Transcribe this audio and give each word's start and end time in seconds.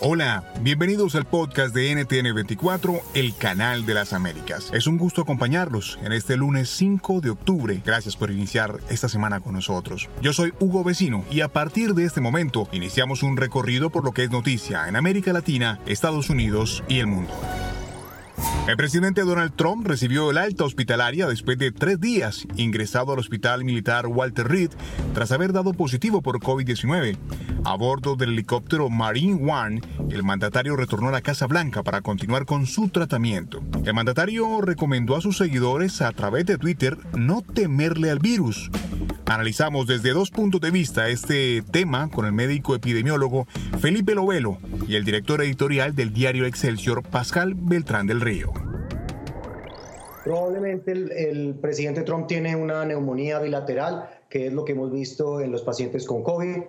Hola, 0.00 0.44
bienvenidos 0.60 1.16
al 1.16 1.24
podcast 1.24 1.74
de 1.74 1.92
NTN24, 1.92 3.00
el 3.14 3.34
canal 3.36 3.84
de 3.84 3.94
las 3.94 4.12
Américas. 4.12 4.70
Es 4.72 4.86
un 4.86 4.96
gusto 4.96 5.22
acompañarlos 5.22 5.98
en 6.04 6.12
este 6.12 6.36
lunes 6.36 6.70
5 6.70 7.20
de 7.20 7.30
octubre. 7.30 7.82
Gracias 7.84 8.14
por 8.14 8.30
iniciar 8.30 8.78
esta 8.88 9.08
semana 9.08 9.40
con 9.40 9.54
nosotros. 9.54 10.08
Yo 10.22 10.32
soy 10.32 10.52
Hugo 10.60 10.84
Vecino 10.84 11.24
y 11.30 11.40
a 11.40 11.48
partir 11.48 11.94
de 11.94 12.04
este 12.04 12.20
momento 12.20 12.68
iniciamos 12.70 13.24
un 13.24 13.36
recorrido 13.36 13.90
por 13.90 14.04
lo 14.04 14.12
que 14.12 14.24
es 14.24 14.30
noticia 14.30 14.88
en 14.88 14.94
América 14.94 15.32
Latina, 15.32 15.80
Estados 15.86 16.30
Unidos 16.30 16.84
y 16.88 17.00
el 17.00 17.08
mundo. 17.08 17.32
El 18.66 18.76
presidente 18.76 19.20
Donald 19.20 19.54
Trump 19.54 19.86
recibió 19.86 20.28
el 20.28 20.38
alta 20.38 20.64
hospitalaria 20.64 21.28
después 21.28 21.56
de 21.56 21.70
tres 21.70 22.00
días 22.00 22.48
ingresado 22.56 23.12
al 23.12 23.20
hospital 23.20 23.62
militar 23.62 24.08
Walter 24.08 24.48
Reed 24.48 24.70
tras 25.14 25.30
haber 25.30 25.52
dado 25.52 25.72
positivo 25.72 26.20
por 26.20 26.40
COVID-19. 26.40 27.16
A 27.64 27.76
bordo 27.76 28.16
del 28.16 28.30
helicóptero 28.30 28.90
Marine 28.90 29.40
One, 29.48 29.80
el 30.10 30.24
mandatario 30.24 30.74
retornó 30.74 31.10
a 31.10 31.12
la 31.12 31.20
Casa 31.20 31.46
Blanca 31.46 31.84
para 31.84 32.00
continuar 32.00 32.44
con 32.44 32.66
su 32.66 32.88
tratamiento. 32.88 33.62
El 33.84 33.94
mandatario 33.94 34.60
recomendó 34.60 35.14
a 35.14 35.20
sus 35.20 35.36
seguidores 35.36 36.02
a 36.02 36.10
través 36.10 36.44
de 36.46 36.58
Twitter 36.58 36.98
no 37.16 37.42
temerle 37.42 38.10
al 38.10 38.18
virus. 38.18 38.68
Analizamos 39.26 39.88
desde 39.88 40.12
dos 40.12 40.30
puntos 40.30 40.60
de 40.60 40.70
vista 40.70 41.08
este 41.08 41.62
tema 41.72 42.08
con 42.10 42.26
el 42.26 42.32
médico 42.32 42.76
epidemiólogo 42.76 43.48
Felipe 43.80 44.14
Lovelo 44.14 44.58
y 44.86 44.94
el 44.94 45.04
director 45.04 45.42
editorial 45.42 45.96
del 45.96 46.12
diario 46.12 46.46
Excelsior 46.46 47.02
Pascal 47.02 47.54
Beltrán 47.54 48.06
del 48.06 48.20
Río. 48.20 48.52
Probablemente 50.22 50.92
el, 50.92 51.10
el, 51.10 51.54
presidente 51.56 52.02
Trump 52.02 52.28
tiene 52.28 52.54
una 52.54 52.84
neumonía 52.84 53.40
bilateral, 53.40 54.08
que 54.30 54.46
es 54.46 54.52
lo 54.52 54.64
que 54.64 54.72
hemos 54.72 54.92
visto 54.92 55.40
en 55.40 55.50
los 55.50 55.62
pacientes 55.62 56.06
con 56.06 56.22
COVID. 56.22 56.62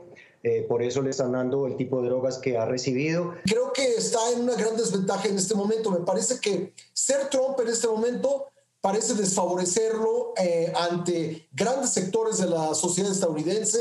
Eh, 0.43 0.65
por 0.67 0.81
eso 0.81 1.01
le 1.01 1.11
están 1.11 1.33
dando 1.33 1.67
el 1.67 1.75
tipo 1.75 2.01
de 2.01 2.09
drogas 2.09 2.39
que 2.39 2.57
ha 2.57 2.65
recibido. 2.65 3.33
Creo 3.45 3.71
que 3.71 3.95
está 3.95 4.19
en 4.35 4.41
una 4.41 4.55
gran 4.55 4.75
desventaja 4.77 5.27
en 5.27 5.35
este 5.35 5.55
momento. 5.55 5.91
Me 5.91 6.05
parece 6.05 6.39
que 6.39 6.73
ser 6.93 7.29
Trump 7.29 7.59
en 7.61 7.67
este 7.67 7.87
momento 7.87 8.47
parece 8.87 9.15
desfavorecerlo 9.15 10.33
eh, 10.37 10.71
ante 10.89 11.49
grandes 11.51 11.89
sectores 11.91 12.37
de 12.37 12.47
la 12.47 12.73
sociedad 12.73 13.11
estadounidense. 13.11 13.79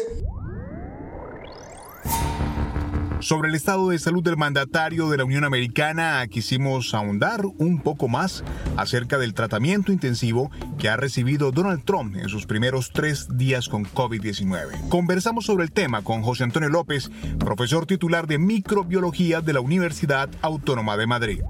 Sobre 3.21 3.49
el 3.49 3.55
estado 3.55 3.91
de 3.91 4.01
salud 4.01 4.25
del 4.25 4.37
mandatario 4.37 5.09
de 5.09 5.19
la 5.19 5.25
Unión 5.25 5.45
Americana, 5.45 6.27
quisimos 6.27 6.93
ahondar 6.93 7.47
un 7.47 7.81
poco 7.83 8.09
más 8.09 8.43
acerca 8.77 9.17
del 9.17 9.33
tratamiento 9.33 9.93
intensivo 9.93 10.51
que 10.77 10.89
ha 10.89 10.97
recibido 10.97 11.53
Donald 11.53 11.85
Trump 11.85 12.17
en 12.17 12.29
sus 12.29 12.45
primeros 12.45 12.91
tres 12.93 13.29
días 13.31 13.69
con 13.69 13.85
COVID-19. 13.85 14.89
Conversamos 14.89 15.47
sobre 15.47 15.63
el 15.63 15.71
tema 15.71 16.03
con 16.03 16.23
José 16.23 16.43
Antonio 16.43 16.69
López, 16.69 17.13
profesor 17.39 17.87
titular 17.87 18.27
de 18.27 18.39
microbiología 18.39 19.41
de 19.41 19.53
la 19.53 19.61
Universidad 19.61 20.29
Autónoma 20.43 20.97
de 20.97 21.07
Madrid. 21.07 21.43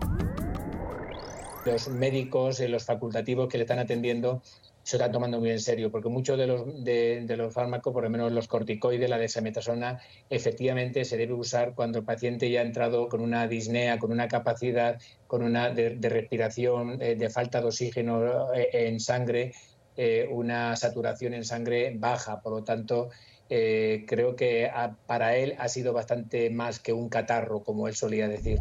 Los 1.66 1.88
médicos, 1.88 2.60
los 2.60 2.84
facultativos 2.84 3.48
que 3.48 3.58
le 3.58 3.64
están 3.64 3.80
atendiendo 3.80 4.42
se 4.82 4.96
están 4.96 5.10
tomando 5.10 5.40
muy 5.40 5.50
en 5.50 5.58
serio, 5.58 5.90
porque 5.90 6.08
muchos 6.08 6.38
de 6.38 6.46
los, 6.46 6.84
de, 6.84 7.26
los 7.36 7.52
fármacos, 7.52 7.92
por 7.92 8.04
lo 8.04 8.10
menos 8.10 8.30
los 8.30 8.46
corticoides, 8.46 9.10
la 9.10 9.18
desametasona, 9.18 10.00
efectivamente 10.30 11.04
se 11.04 11.16
debe 11.16 11.32
usar 11.34 11.74
cuando 11.74 11.98
el 11.98 12.04
paciente 12.04 12.48
ya 12.48 12.60
ha 12.60 12.62
entrado 12.62 13.08
con 13.08 13.20
una 13.20 13.48
disnea, 13.48 13.98
con 13.98 14.12
una 14.12 14.28
capacidad 14.28 14.96
con 15.26 15.42
una 15.42 15.70
de, 15.70 15.98
respiración, 16.08 17.02
eh, 17.02 17.16
de 17.16 17.30
falta 17.30 17.60
de 17.60 17.66
oxígeno 17.66 18.54
eh, 18.54 18.68
en 18.72 19.00
sangre, 19.00 19.52
eh, 19.96 20.28
una 20.30 20.76
saturación 20.76 21.34
en 21.34 21.44
sangre 21.44 21.92
baja. 21.98 22.40
Por 22.40 22.52
lo 22.52 22.62
tanto, 22.62 23.08
eh, 23.48 24.04
creo 24.06 24.36
que 24.36 24.66
a, 24.66 24.96
para 25.06 25.36
él 25.36 25.54
ha 25.58 25.68
sido 25.68 25.92
bastante 25.92 26.50
más 26.50 26.80
que 26.80 26.92
un 26.92 27.08
catarro, 27.08 27.64
como 27.64 27.88
él 27.88 27.96
solía 27.96 28.28
decir. 28.28 28.58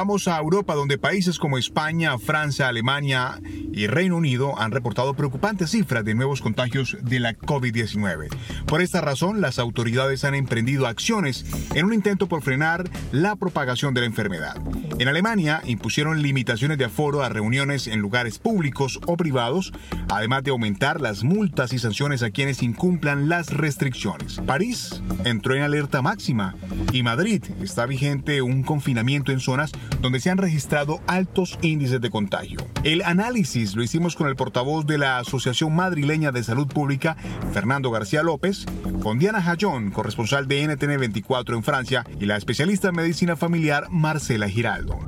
Vamos 0.00 0.28
a 0.28 0.38
Europa, 0.38 0.74
donde 0.74 0.96
países 0.96 1.38
como 1.38 1.58
España, 1.58 2.16
Francia, 2.18 2.68
Alemania 2.68 3.38
y 3.72 3.86
Reino 3.86 4.16
Unido 4.16 4.58
han 4.58 4.72
reportado 4.72 5.14
preocupantes 5.14 5.70
cifras 5.70 6.04
de 6.04 6.14
nuevos 6.14 6.40
contagios 6.40 6.96
de 7.02 7.20
la 7.20 7.36
COVID-19. 7.36 8.28
Por 8.66 8.82
esta 8.82 9.00
razón, 9.00 9.40
las 9.40 9.58
autoridades 9.58 10.24
han 10.24 10.34
emprendido 10.34 10.86
acciones 10.86 11.44
en 11.74 11.86
un 11.86 11.94
intento 11.94 12.28
por 12.28 12.42
frenar 12.42 12.88
la 13.12 13.36
propagación 13.36 13.94
de 13.94 14.00
la 14.00 14.06
enfermedad. 14.06 14.56
En 14.98 15.08
Alemania, 15.08 15.62
impusieron 15.64 16.22
limitaciones 16.22 16.78
de 16.78 16.84
aforo 16.84 17.22
a 17.22 17.28
reuniones 17.28 17.86
en 17.86 18.00
lugares 18.00 18.38
públicos 18.38 19.00
o 19.06 19.16
privados, 19.16 19.72
además 20.08 20.42
de 20.42 20.50
aumentar 20.50 21.00
las 21.00 21.24
multas 21.24 21.72
y 21.72 21.78
sanciones 21.78 22.22
a 22.22 22.30
quienes 22.30 22.62
incumplan 22.62 23.28
las 23.28 23.52
restricciones. 23.52 24.40
París 24.46 25.02
entró 25.24 25.54
en 25.54 25.62
alerta 25.62 26.02
máxima 26.02 26.54
y 26.92 27.02
Madrid 27.02 27.42
está 27.62 27.86
vigente 27.86 28.42
un 28.42 28.62
confinamiento 28.62 29.32
en 29.32 29.40
zonas 29.40 29.72
donde 30.00 30.20
se 30.20 30.30
han 30.30 30.38
registrado 30.38 31.00
altos 31.06 31.58
índices 31.62 32.00
de 32.00 32.10
contagio. 32.10 32.58
El 32.84 33.02
análisis 33.02 33.59
lo 33.60 33.82
hicimos 33.82 34.16
con 34.16 34.26
el 34.28 34.36
portavoz 34.36 34.86
de 34.86 34.96
la 34.96 35.18
Asociación 35.18 35.74
Madrileña 35.74 36.32
de 36.32 36.42
Salud 36.42 36.66
Pública, 36.66 37.14
Fernando 37.52 37.90
García 37.90 38.22
López, 38.22 38.64
con 39.02 39.18
Diana 39.18 39.42
Jayón, 39.42 39.90
corresponsal 39.90 40.48
de 40.48 40.66
NTN 40.66 40.98
24 40.98 41.56
en 41.56 41.62
Francia, 41.62 42.06
y 42.18 42.24
la 42.24 42.38
especialista 42.38 42.88
en 42.88 42.96
medicina 42.96 43.36
familiar, 43.36 43.88
Marcela 43.90 44.48
Giraldo. 44.48 44.98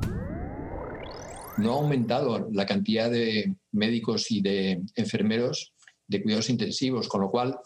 No 1.57 1.73
ha 1.73 1.75
aumentado 1.77 2.47
la 2.51 2.65
cantidad 2.67 3.09
de 3.09 3.55
médicos 3.71 4.29
y 4.29 4.41
de 4.41 4.81
enfermeros 4.95 5.73
de 6.07 6.21
cuidados 6.21 6.49
intensivos, 6.51 7.07
con 7.07 7.21
lo 7.21 7.31
cual 7.31 7.57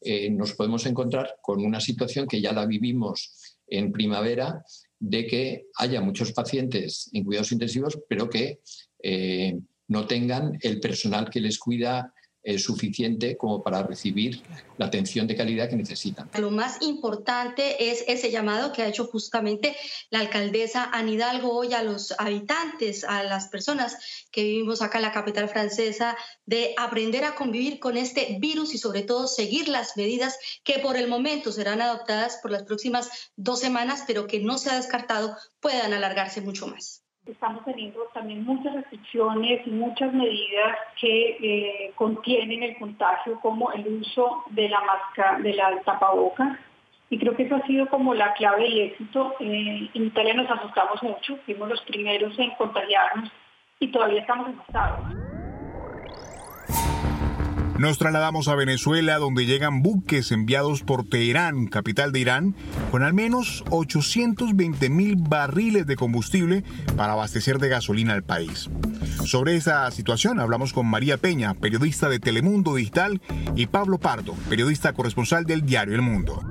eh, 0.00 0.30
nos 0.30 0.52
podemos 0.54 0.86
encontrar 0.86 1.36
con 1.42 1.64
una 1.64 1.80
situación 1.80 2.28
que 2.28 2.40
ya 2.40 2.52
la 2.52 2.66
vivimos 2.66 3.56
en 3.66 3.90
primavera 3.90 4.62
de 5.00 5.26
que 5.26 5.66
haya 5.76 6.00
muchos 6.00 6.32
pacientes 6.32 7.10
en 7.12 7.24
cuidados 7.24 7.50
intensivos, 7.50 7.98
pero 8.08 8.30
que 8.30 8.60
eh, 9.02 9.58
no 9.88 10.06
tengan 10.06 10.58
el 10.62 10.80
personal 10.80 11.30
que 11.30 11.40
les 11.40 11.58
cuida 11.58 12.12
eh, 12.48 12.60
suficiente 12.60 13.36
como 13.36 13.60
para 13.60 13.82
recibir 13.82 14.40
la 14.78 14.86
atención 14.86 15.26
de 15.26 15.34
calidad 15.34 15.68
que 15.68 15.74
necesitan. 15.74 16.30
Lo 16.38 16.52
más 16.52 16.80
importante 16.80 17.90
es 17.90 18.04
ese 18.06 18.30
llamado 18.30 18.72
que 18.72 18.82
ha 18.82 18.86
hecho 18.86 19.04
justamente 19.06 19.74
la 20.10 20.20
alcaldesa 20.20 20.88
Anne 20.92 21.14
Hidalgo 21.14 21.52
hoy 21.52 21.74
a 21.74 21.82
los 21.82 22.14
habitantes, 22.18 23.02
a 23.02 23.24
las 23.24 23.48
personas 23.48 23.96
que 24.30 24.44
vivimos 24.44 24.80
acá 24.80 24.98
en 24.98 25.02
la 25.02 25.12
capital 25.12 25.48
francesa, 25.48 26.16
de 26.44 26.72
aprender 26.78 27.24
a 27.24 27.34
convivir 27.34 27.80
con 27.80 27.96
este 27.96 28.36
virus 28.38 28.74
y 28.74 28.78
sobre 28.78 29.02
todo 29.02 29.26
seguir 29.26 29.66
las 29.66 29.96
medidas 29.96 30.38
que 30.62 30.78
por 30.78 30.96
el 30.96 31.08
momento 31.08 31.50
serán 31.50 31.80
adoptadas 31.80 32.38
por 32.40 32.52
las 32.52 32.62
próximas 32.62 33.10
dos 33.34 33.58
semanas, 33.58 34.04
pero 34.06 34.28
que 34.28 34.38
no 34.38 34.56
se 34.58 34.70
ha 34.70 34.76
descartado 34.76 35.36
puedan 35.58 35.92
alargarse 35.92 36.42
mucho 36.42 36.68
más 36.68 37.05
estamos 37.26 37.64
teniendo 37.64 38.00
también 38.14 38.44
muchas 38.44 38.74
restricciones 38.74 39.66
y 39.66 39.70
muchas 39.70 40.12
medidas 40.12 40.78
que 41.00 41.36
eh, 41.40 41.92
contienen 41.94 42.62
el 42.62 42.76
contagio, 42.78 43.40
como 43.40 43.72
el 43.72 43.86
uso 44.00 44.44
de 44.50 44.68
la 44.68 44.80
máscara, 44.80 45.38
de 45.40 45.54
la 45.54 45.80
tapabocas. 45.82 46.58
Y 47.10 47.18
creo 47.18 47.36
que 47.36 47.44
eso 47.44 47.56
ha 47.56 47.66
sido 47.66 47.88
como 47.88 48.14
la 48.14 48.32
clave 48.34 48.64
del 48.64 48.80
éxito. 48.80 49.34
Eh, 49.40 49.90
en 49.92 50.06
Italia 50.06 50.34
nos 50.34 50.50
asustamos 50.50 51.02
mucho, 51.02 51.36
fuimos 51.44 51.68
los 51.68 51.80
primeros 51.82 52.38
en 52.38 52.50
contagiarnos 52.52 53.30
y 53.78 53.88
todavía 53.88 54.20
estamos 54.20 54.48
asustados. 54.48 55.25
Nos 57.78 57.98
trasladamos 57.98 58.48
a 58.48 58.54
Venezuela, 58.54 59.18
donde 59.18 59.44
llegan 59.44 59.82
buques 59.82 60.32
enviados 60.32 60.82
por 60.82 61.06
Teherán, 61.06 61.66
capital 61.66 62.10
de 62.10 62.20
Irán, 62.20 62.54
con 62.90 63.02
al 63.02 63.12
menos 63.12 63.64
820 63.68 64.88
mil 64.88 65.16
barriles 65.16 65.86
de 65.86 65.94
combustible 65.94 66.64
para 66.96 67.12
abastecer 67.12 67.58
de 67.58 67.68
gasolina 67.68 68.14
al 68.14 68.22
país. 68.22 68.70
Sobre 69.26 69.56
esa 69.56 69.90
situación 69.90 70.40
hablamos 70.40 70.72
con 70.72 70.86
María 70.86 71.18
Peña, 71.18 71.52
periodista 71.52 72.08
de 72.08 72.18
Telemundo 72.18 72.76
Digital, 72.76 73.20
y 73.54 73.66
Pablo 73.66 73.98
Pardo, 73.98 74.34
periodista 74.48 74.94
corresponsal 74.94 75.44
del 75.44 75.66
diario 75.66 75.94
El 75.94 76.02
Mundo 76.02 76.42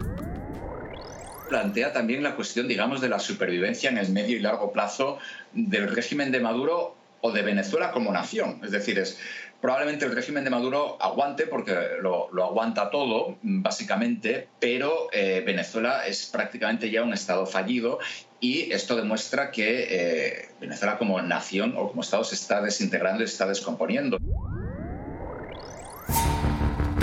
plantea 1.47 1.93
también 1.93 2.23
la 2.23 2.35
cuestión, 2.35 2.67
digamos, 2.67 3.01
de 3.01 3.07
la 3.07 3.19
supervivencia 3.19 3.89
en 3.89 3.97
el 3.97 4.11
medio 4.11 4.35
y 4.35 4.39
largo 4.39 4.73
plazo 4.73 5.19
del 5.53 5.87
régimen 5.87 6.31
de 6.31 6.39
Maduro 6.39 6.97
o 7.21 7.31
de 7.31 7.41
Venezuela 7.41 7.91
como 7.91 8.11
nación. 8.11 8.61
Es 8.63 8.71
decir, 8.71 8.99
es 8.99 9.19
probablemente 9.61 10.05
el 10.05 10.15
régimen 10.15 10.43
de 10.43 10.49
Maduro 10.49 10.97
aguante 11.01 11.47
porque 11.47 11.75
lo, 12.01 12.29
aguanta 12.43 12.89
todo, 12.89 13.37
básicamente, 13.41 14.47
pero 14.59 15.07
eh, 15.11 15.41
Venezuela 15.45 16.05
es 16.05 16.27
prácticamente 16.27 16.91
ya 16.91 17.03
un 17.03 17.13
Estado 17.13 17.45
fallido 17.45 17.99
y 18.39 18.71
esto 18.71 18.95
demuestra 18.95 19.49
que 19.49 19.87
eh, 19.89 20.49
Venezuela 20.61 20.97
como 20.97 21.21
nación 21.21 21.73
o 21.77 21.89
como 21.89 22.01
Estado 22.01 22.23
se 22.23 22.35
está 22.35 22.61
desintegrando 22.61 23.23
y 23.23 23.27
se 23.27 23.33
está 23.33 23.47
descomponiendo. 23.47 24.19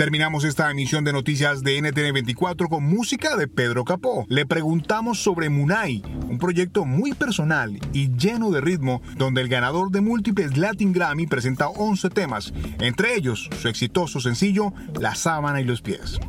Terminamos 0.03 0.43
esta 0.43 0.69
emisión 0.69 1.05
de 1.05 1.13
noticias 1.13 1.63
de 1.63 1.77
NTN24 1.77 2.67
con 2.67 2.83
música 2.83 3.37
de 3.37 3.47
Pedro 3.47 3.85
Capó. 3.85 4.25
Le 4.27 4.45
preguntamos 4.45 5.19
sobre 5.19 5.47
Munay, 5.47 6.03
un 6.27 6.37
proyecto 6.39 6.83
muy 6.83 7.13
personal 7.13 7.79
y 7.93 8.13
lleno 8.17 8.51
de 8.51 8.59
ritmo, 8.59 9.01
donde 9.15 9.39
el 9.39 9.47
ganador 9.47 9.91
de 9.91 10.01
múltiples 10.01 10.57
Latin 10.57 10.91
Grammy 10.91 11.25
presenta 11.25 11.69
11 11.69 12.09
temas, 12.09 12.51
entre 12.81 13.15
ellos 13.15 13.49
su 13.57 13.69
exitoso 13.69 14.19
sencillo 14.19 14.73
La 14.99 15.15
sábana 15.15 15.61
y 15.61 15.63
los 15.63 15.81
pies. 15.81 16.19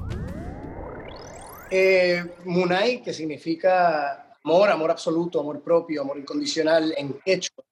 Eh, 1.69 2.25
Munay, 2.45 3.03
que 3.03 3.13
significa 3.13 4.37
amor, 4.45 4.71
amor 4.71 4.93
absoluto, 4.93 5.41
amor 5.41 5.61
propio, 5.65 6.03
amor 6.03 6.17
incondicional 6.17 6.95
en 6.97 7.15
quechua. 7.25 7.65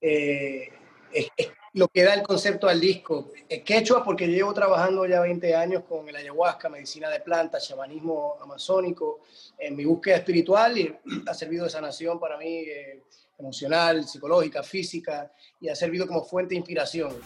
Eh, 0.00 0.68
es, 1.12 1.28
lo 1.74 1.88
que 1.88 2.02
da 2.02 2.14
el 2.14 2.22
concepto 2.22 2.68
al 2.68 2.80
disco. 2.80 3.32
Eh, 3.48 3.62
quechua 3.62 4.02
porque 4.02 4.26
llevo 4.26 4.52
trabajando 4.52 5.06
ya 5.06 5.20
20 5.20 5.54
años 5.54 5.84
con 5.88 6.08
el 6.08 6.16
ayahuasca, 6.16 6.68
medicina 6.68 7.08
de 7.08 7.20
plantas, 7.20 7.66
chamanismo 7.66 8.36
amazónico, 8.40 9.20
en 9.58 9.76
mi 9.76 9.84
búsqueda 9.84 10.16
espiritual 10.16 10.76
y 10.78 10.94
ha 11.26 11.34
servido 11.34 11.64
de 11.64 11.70
sanación 11.70 12.18
para 12.18 12.36
mí 12.38 12.58
eh, 12.60 13.02
emocional, 13.38 14.06
psicológica, 14.06 14.62
física 14.62 15.32
y 15.60 15.68
ha 15.68 15.74
servido 15.74 16.06
como 16.06 16.24
fuente 16.24 16.50
de 16.50 16.58
inspiración. 16.58 17.16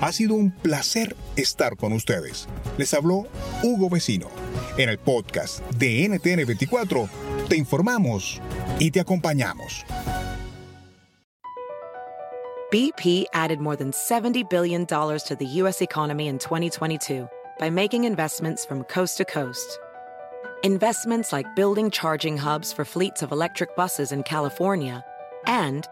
Ha 0.00 0.12
sido 0.12 0.34
un 0.34 0.50
placer 0.50 1.16
estar 1.36 1.76
con 1.76 1.92
ustedes. 1.94 2.46
Les 2.76 2.92
habló 2.92 3.26
Hugo 3.62 3.88
Vecino. 3.88 4.28
En 4.76 4.90
el 4.90 4.98
podcast 4.98 5.60
de 5.78 6.04
NTN24 6.06 7.08
te 7.48 7.56
informamos 7.56 8.40
y 8.78 8.90
te 8.90 9.00
acompañamos. 9.00 9.86
BP 12.70 13.26
added 13.32 13.58
more 13.58 13.76
than 13.76 13.90
$70 13.90 14.50
billion 14.50 14.84
to 14.86 15.36
the 15.38 15.46
U.S. 15.62 15.80
economy 15.80 16.26
in 16.26 16.38
2022 16.38 17.26
by 17.58 17.70
making 17.70 18.04
investments 18.04 18.66
from 18.66 18.84
coast 18.84 19.16
to 19.16 19.24
coast. 19.24 19.78
Investments 20.62 21.32
like 21.32 21.46
building 21.56 21.90
charging 21.90 22.36
hubs 22.36 22.70
for 22.70 22.84
fleets 22.84 23.22
of 23.22 23.32
electric 23.32 23.74
buses 23.76 24.12
in 24.12 24.24
California 24.24 25.02
and 25.46 25.86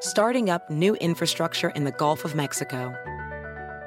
starting 0.00 0.48
up 0.48 0.70
new 0.70 0.94
infrastructure 0.96 1.70
in 1.70 1.82
the 1.82 1.92
Gulf 1.92 2.24
of 2.24 2.36
Mexico. 2.36 2.94